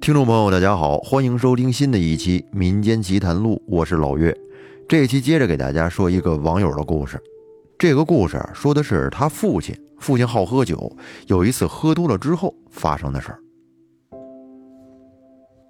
[0.00, 4.36] 听众朋友，大家好，欢迎收听新的一期《民间奇谈录》，我是老岳。
[4.88, 7.22] 这一期接着给大家说一个网友的故事。
[7.78, 10.90] 这个故事说的是他父亲，父亲好喝酒，
[11.28, 13.38] 有一次喝多了之后发生的事儿。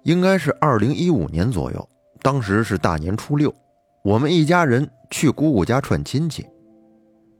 [0.03, 1.89] 应该是二零一五年左右，
[2.21, 3.53] 当时是大年初六，
[4.03, 6.43] 我们一家人去姑姑家串亲戚。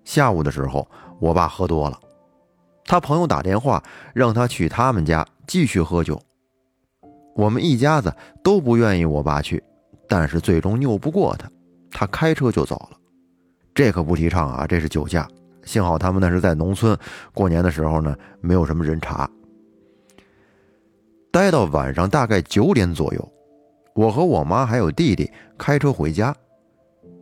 [0.06, 0.88] 下午的时候，
[1.20, 2.00] 我爸喝多了。
[2.86, 3.82] 他朋友打电话
[4.14, 6.22] 让他去他们家继续喝酒，
[7.36, 9.64] 我们一家子都不愿意我爸去，
[10.08, 11.50] 但是最终拗不过他，
[11.92, 12.98] 他开车就走了。
[13.74, 15.28] 这可不提倡啊，这是酒驾。
[15.64, 16.96] 幸好他们那是在农村，
[17.34, 19.30] 过年的时候呢，没有什么人查。
[21.32, 23.34] 待到晚上大概九点左右，
[23.96, 26.36] 我和我妈还有弟弟开车回家。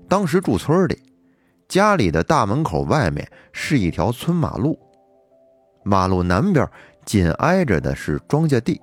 [0.10, 1.00] 当时住村里，
[1.70, 4.78] 家里的大门口外面是一条村马路。
[5.84, 6.68] 马路南边
[7.06, 8.80] 紧挨着的是庄稼地，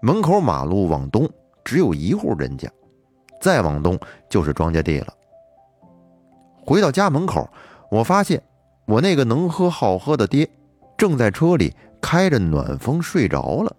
[0.00, 1.28] 门口马路往东
[1.64, 2.70] 只有一户人家，
[3.40, 5.12] 再往东就是庄稼地了。
[6.64, 7.48] 回到家门口，
[7.90, 8.40] 我发现
[8.86, 10.48] 我那个能喝好喝的爹
[10.96, 13.76] 正在车里开着暖风睡着了。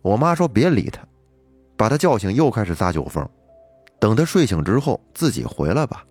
[0.00, 1.06] 我妈说别理他，
[1.76, 3.28] 把他叫醒又开始撒酒疯，
[4.00, 6.02] 等他睡醒之后自己回来吧。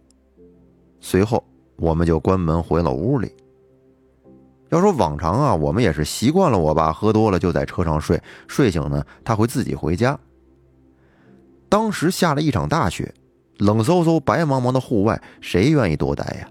[1.00, 1.44] 随后
[1.78, 3.34] 我们就关门回了屋里。
[4.70, 10.20] 要说往常啊，我们也是习惯了，我爸喝多了就在车上睡，睡醒呢他会自己回家。
[11.70, 13.14] 当时下了一场大雪，
[13.58, 16.50] 冷飕飕、白茫茫的户外，谁愿意多待呀？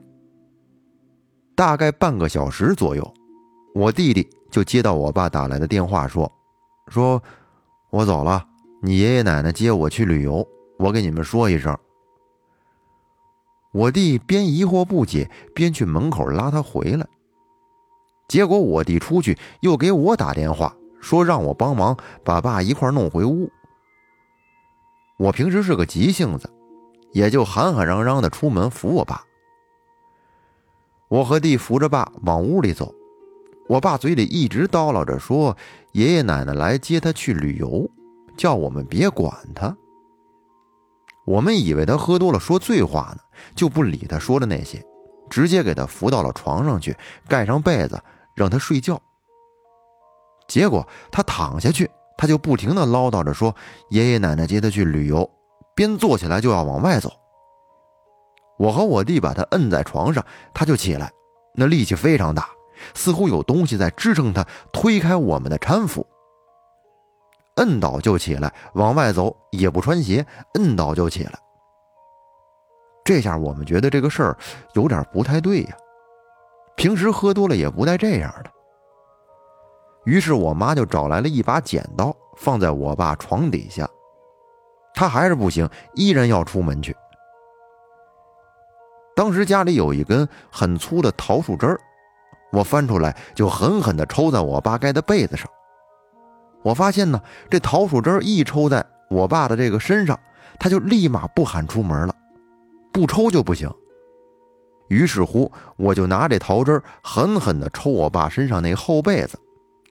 [1.54, 3.14] 大概半个小时左右，
[3.74, 6.30] 我弟弟就接到我爸打来的电话，说
[6.88, 7.22] ：“说
[7.90, 8.46] 我走了，
[8.82, 10.46] 你爷爷奶奶接我去旅游，
[10.78, 11.76] 我给你们说一声。”
[13.72, 17.06] 我弟边疑惑不解，边去门口拉他回来。
[18.28, 23.50] 结果我弟出去又给我打电话，说让我帮忙把爸一块弄回屋。
[25.18, 26.50] 我平时是个急性子，
[27.12, 29.22] 也就喊喊嚷嚷的出门扶我爸。
[31.08, 32.92] 我和弟扶着爸往屋里走，
[33.68, 35.56] 我爸嘴里一直叨唠着说
[35.92, 37.88] 爷爷奶奶来接他去旅游，
[38.36, 39.74] 叫我们别管他。
[41.24, 43.22] 我们以为他喝多了说醉话呢，
[43.54, 44.84] 就不理他说的那些，
[45.30, 46.96] 直接给他扶到了床上去，
[47.28, 48.02] 盖上被子。
[48.36, 49.00] 让他睡觉，
[50.46, 53.52] 结果他躺下去，他就不停的唠叨着说
[53.90, 55.28] ：“爷爷奶奶接他去旅游。”
[55.74, 57.10] 边坐起来就要往外走。
[58.58, 60.24] 我和我弟把他摁在床上，
[60.54, 61.12] 他就起来，
[61.54, 62.48] 那力气非常大，
[62.94, 66.06] 似乎有东西在支撑他推开我们的搀扶。
[67.56, 71.38] 摁倒就起来，往外走也不穿鞋，摁倒就起来。
[73.04, 74.38] 这下我们觉得这个事儿
[74.72, 75.76] 有点不太对呀。
[76.76, 78.50] 平时喝多了也不带这样的。
[80.04, 83.88] 于是我妈就找来了一把剪刀，放在我爸床底下。
[84.94, 86.94] 他还是不行，依然要出门去。
[89.14, 91.80] 当时家里有一根很粗的桃树枝儿，
[92.52, 95.50] 我翻出来就狠狠地抽在我爸盖的被子上。
[96.62, 97.20] 我发现呢，
[97.50, 100.18] 这桃树枝儿一抽在我爸的这个身上，
[100.58, 102.14] 他就立马不喊出门了，
[102.92, 103.70] 不抽就不行。
[104.88, 109.38] 于是乎，我就拿这桃枝狠狠地抽我爸身上那厚被子，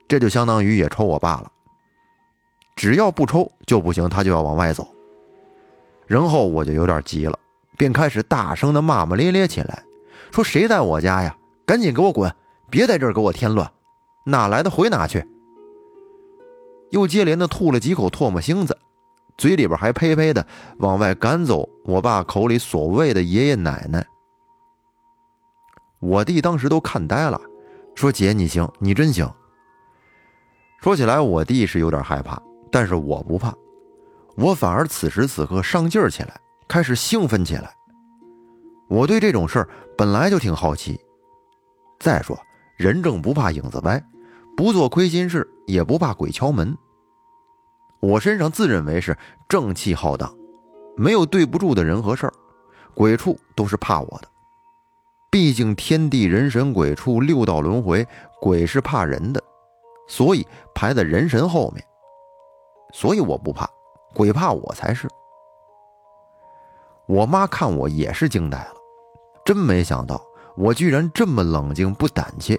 [0.07, 1.51] 这就相当于也抽我爸了。
[2.75, 4.88] 只要不抽就不行，他就要往外走。
[6.07, 7.38] 然后我就有点急了，
[7.78, 9.83] 便开始大声地骂骂咧咧起来，
[10.31, 11.35] 说：“谁在我家呀？
[11.66, 12.33] 赶紧给我滚！
[12.69, 13.72] 别在这儿给我添乱！
[14.25, 15.25] 哪来的回哪去！”
[16.91, 18.77] 又接连的吐了几口唾沫星子，
[19.38, 20.45] 嘴里边还呸呸的
[20.77, 24.06] 往外赶走我爸口里所谓的爷爷奶奶。
[26.00, 27.39] 我弟当时都看呆了，
[27.95, 29.29] 说：“姐，你行，你真行。”
[30.81, 32.41] 说起来，我弟是有点害怕，
[32.72, 33.53] 但是我不怕，
[34.35, 37.73] 我反而此时此刻上劲儿起来，开始兴奋起来。
[38.88, 41.00] 我对这种事儿本来就挺好奇。
[42.00, 42.38] 再说，
[42.77, 44.03] 人正不怕影子歪，
[44.56, 46.77] 不做亏心事，也不怕鬼敲门。
[48.00, 49.18] 我身上自认为是
[49.50, 50.31] 正气浩荡，
[50.95, 52.33] 没有对不住的人和事儿，
[52.94, 54.27] 鬼畜都是怕我的。
[55.36, 58.08] 毕竟天地人神鬼畜六道轮回，
[58.40, 59.44] 鬼是怕人的，
[60.08, 61.86] 所以排在人神后面。
[62.94, 63.70] 所以我不怕，
[64.14, 65.10] 鬼怕我才是。
[67.06, 68.76] 我妈看我也是惊呆了，
[69.44, 70.24] 真没想到
[70.56, 72.58] 我居然这么冷静不胆怯。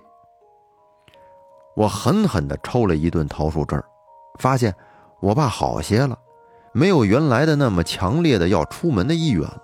[1.75, 3.87] 我狠狠地抽了一顿桃树枝儿，
[4.39, 4.75] 发现
[5.21, 6.19] 我爸好些了，
[6.75, 9.63] 没有原来的那么强烈的要出门的意愿了，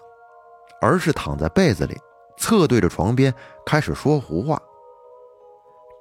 [0.80, 1.94] 而是躺在被子里。
[2.42, 3.32] 侧对着床边
[3.64, 4.60] 开始说胡话。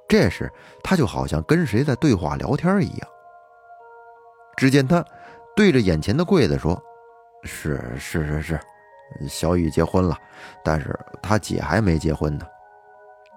[0.08, 0.52] 这时
[0.82, 3.08] 他就好像跟谁在对话聊天一样。
[4.56, 5.04] 只见他
[5.54, 6.82] 对着眼前的柜子说
[7.44, 8.60] ：“是是是是，
[9.28, 10.16] 小雨结婚了，
[10.64, 12.44] 但是他姐还没结婚呢。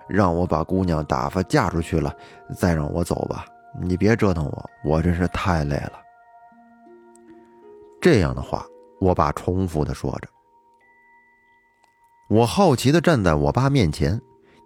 [0.07, 2.11] 让我把姑娘打发嫁出去了，
[2.57, 3.45] 再让我走吧。
[3.79, 6.01] 你别折腾我，我真是太累了。”
[8.01, 8.65] 这样的话，
[8.99, 10.27] 我爸重复的说着。
[12.27, 14.21] 我好奇的站在我爸面前，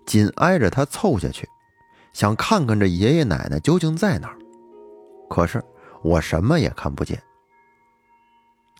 [0.05, 1.47] 紧挨着他凑下去，
[2.13, 4.37] 想看看这爷爷奶奶究竟在哪儿。
[5.29, 5.63] 可是。
[6.01, 7.21] 我什么也看不见。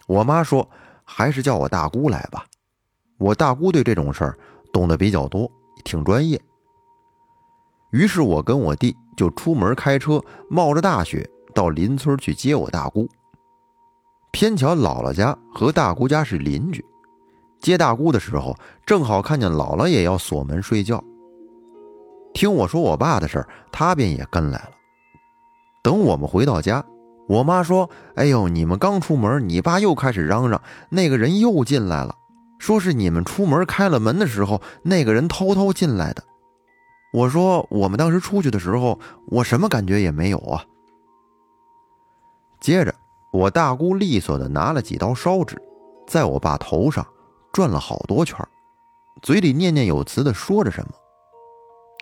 [0.07, 0.65] 我妈说
[1.03, 2.45] ：“还是叫我大姑来吧，
[3.17, 4.39] 我大姑对这种事儿
[4.71, 5.51] 懂得比较多，
[5.83, 6.41] 挺专业。”
[7.91, 13.05] 于是，我跟我弟就出门开车，冒着大雪到邻村去接我大姑。
[14.31, 16.85] 偏巧姥姥家和大姑家是邻居，
[17.59, 21.03] 接大姑的时候，正好看见姥姥也要锁门睡觉。
[22.33, 24.71] 听我说我爸的事儿，他便也跟来了。
[25.83, 26.83] 等我们回到家。
[27.27, 30.59] 我妈说：“哎呦，你们刚出门，你爸又开始嚷嚷，
[30.89, 32.15] 那个人又进来了，
[32.57, 36.23] 说是你们出门开了门的时候，那个人偷偷进来的。”
[37.13, 40.65] 我说：“我们当时出去的时候，我什么感觉也没有啊。”
[42.59, 42.93] 接着，
[43.31, 45.61] 我大姑利索的拿了几刀烧纸，
[46.07, 47.05] 在我爸头上
[47.51, 48.37] 转了好多圈，
[49.21, 50.91] 嘴里念念有词的说着什么。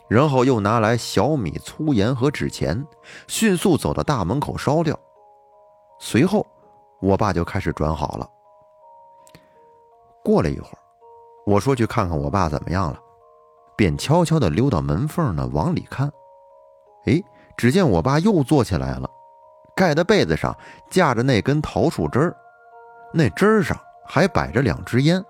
[0.09, 2.85] 然后又拿来小米、粗盐和纸钱，
[3.27, 4.97] 迅速走到大门口烧掉。
[5.99, 6.47] 随后，
[7.01, 8.29] 我爸就开始转好了。
[10.23, 10.79] 过了一会儿，
[11.45, 12.99] 我说去看看我爸怎么样了，
[13.75, 16.09] 便悄悄地溜到门缝呢往里看。
[17.05, 17.21] 哎，
[17.57, 19.09] 只见我爸又坐起来了，
[19.75, 20.55] 盖的被子上
[20.89, 22.35] 架着那根桃树枝儿，
[23.13, 25.21] 那枝儿上还摆着两支烟，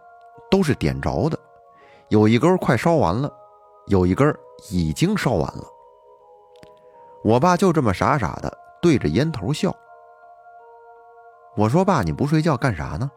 [0.50, 1.38] 都是点着的，
[2.10, 3.32] 有一根快烧完了，
[3.88, 4.34] 有一根
[4.70, 5.64] 已经烧完了。
[7.24, 9.76] 我爸就这么傻傻的对着烟头笑。
[11.56, 13.10] 我说：“爸，你不睡觉干啥呢？”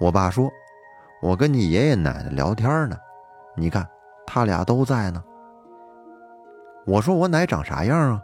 [0.00, 0.50] 我爸说
[1.20, 2.96] ：“我跟你爷爷奶奶聊天呢，
[3.56, 3.86] 你看
[4.26, 5.22] 他俩都在呢。”
[6.86, 8.22] 我说：“我奶长啥样啊？”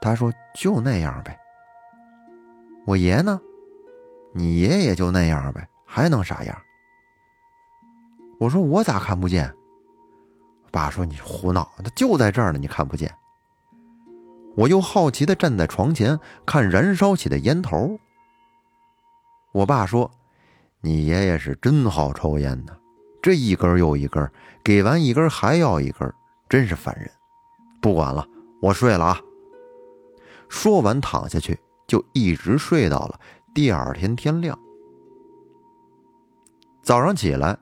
[0.00, 1.38] 他说：“就那样呗。”
[2.86, 3.40] 我爷呢？
[4.34, 6.56] 你爷爷就那样呗，还能啥样？
[8.38, 9.52] 我说：“我咋看不见？”
[10.70, 13.12] 爸说：“你胡闹，他就在这儿呢，你看不见。”
[14.56, 17.98] 我又好奇的站在床前看燃烧起的烟头。
[19.52, 20.10] 我爸说
[20.82, 22.76] ：“你爷爷是真好抽烟呢，
[23.22, 24.30] 这一根又一根，
[24.62, 26.12] 给完一根还要一根，
[26.48, 27.10] 真是烦人。
[27.80, 28.26] 不管了，
[28.60, 29.20] 我睡了啊。”
[30.48, 33.20] 说完躺下去，就一直睡到了
[33.54, 34.58] 第二天天亮。
[36.82, 37.56] 早上起来，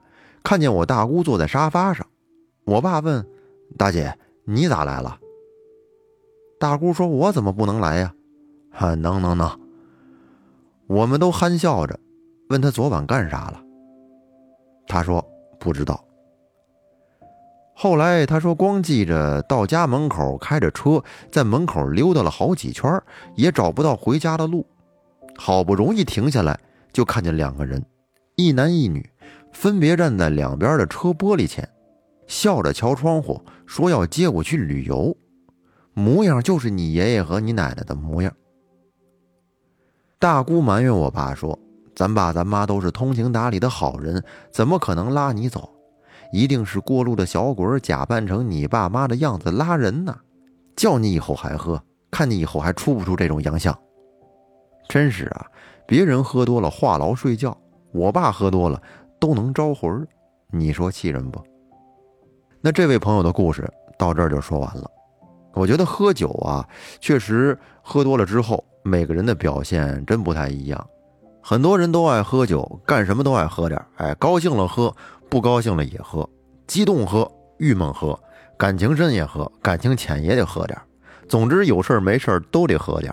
[0.47, 2.07] 看见我大姑坐在沙发上，
[2.67, 3.27] 我爸问
[3.77, 5.19] ：“大姐，你咋来了？”
[6.61, 8.15] 大姑说：“我怎么不能来呀
[8.71, 9.59] ？”“啊，能能能。”
[10.87, 11.99] 我们都憨笑着，
[12.49, 13.61] 问他昨晚干啥了。
[14.87, 15.27] 他说
[15.59, 16.05] 不知道。
[17.75, 21.03] 后来他说光记着到家门口开着车
[21.33, 23.03] 在门口溜达了好几圈，
[23.35, 24.65] 也找不到回家的路。
[25.37, 26.57] 好不容易停下来，
[26.93, 27.85] 就看见两个人，
[28.37, 29.11] 一男一女，
[29.57, 31.67] 分别站在两边的车玻璃前，
[32.27, 35.17] 笑着敲窗户，说要接我去旅游，
[35.95, 38.31] 模样就是你爷爷和你奶奶的模样。
[40.19, 41.59] 大姑埋怨我爸说
[41.97, 44.23] ：“咱爸咱妈都是通情达理的好人，
[44.53, 45.73] 怎么可能拉你走？
[46.33, 50.15] 一定是过路的小鬼假扮成你爸妈的样子拉人呢，
[50.77, 53.77] 叫你以后还喝，看你以后还出不出这种洋相。”
[54.87, 55.47] 真是啊，
[55.87, 57.57] 别人喝多了话痨睡觉，
[57.93, 58.81] 我爸喝多了
[59.19, 60.07] 都能招魂
[60.51, 61.43] 你说气人不？
[62.61, 63.69] 那这位朋友的故事
[63.99, 64.91] 到这儿就说完了。
[65.55, 66.69] 我觉得喝酒啊，
[67.01, 68.65] 确实喝多了之后。
[68.89, 70.87] 每个人的表现真不太一样，
[71.43, 74.95] 很多人都爱喝酒，干什么都爱喝点哎，高兴了喝，
[75.29, 76.31] 不高兴了也喝，
[76.69, 78.17] 激动喝，郁闷喝，
[78.57, 80.81] 感情深也喝，感情浅也得喝点
[81.29, 83.13] 总之有事没事都得喝点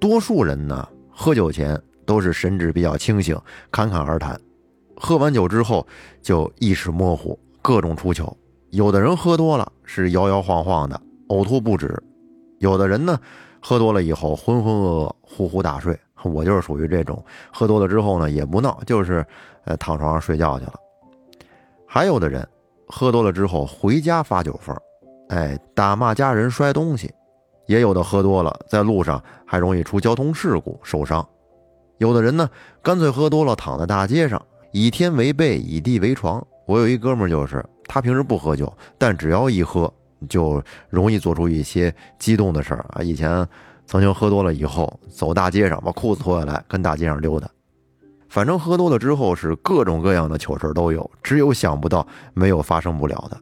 [0.00, 4.36] 多数人呢，喝酒前都是神志比较清醒，侃侃而谈，
[4.96, 5.86] 喝完酒之后
[6.20, 8.36] 就意识模糊，各种出糗。
[8.70, 11.88] 有的人喝多了是摇摇晃晃的，呕吐不止；
[12.58, 13.18] 有的人呢。
[13.58, 17.20] 喝多了以后浑浑噩噩、呼呼大睡，我就是属于这种。
[17.52, 19.26] 喝多了之后呢，也不闹，就是
[19.64, 20.74] 呃躺床上睡觉去了。
[21.84, 22.46] 还有的人
[22.86, 24.76] 喝多了之后回家发酒疯，
[25.30, 27.12] 哎，打骂家人、摔东西。
[27.66, 31.26] 也有的喝多了在路上还容易出交通事故受伤。
[31.98, 32.48] 有的人呢，
[32.82, 34.40] 干脆喝多了躺在大街上，
[34.78, 36.46] 以天为被，以地为床。
[36.66, 39.90] 我有一哥们儿就是，他平时不喝酒，但只要一喝，
[40.28, 43.00] 就容易做出一些激动的事儿啊。
[43.00, 43.48] 以前
[43.86, 47.48] 曾经喝多了以后，走大街上把裤子脱下来跟大街上溜达，
[48.28, 53.40] 反正喝多了之后是各种各样的糗事都有，只有想不到没有发生不了的。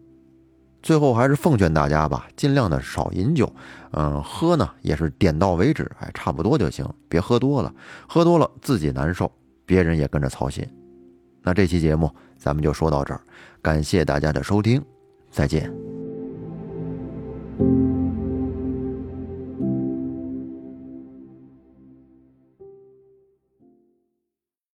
[0.84, 3.52] 最后还是奉劝大家吧，尽量的少饮酒，
[3.90, 7.74] 嗯，喝呢也是点到为止，哎，差不多就行，别喝多了，
[8.08, 9.28] 喝多了自己难受，
[9.66, 10.64] 别人也跟着操心。
[11.44, 13.20] 那这期节目咱们就说到这儿，
[13.62, 14.84] 感谢大家的收听，
[15.30, 15.93] 再见。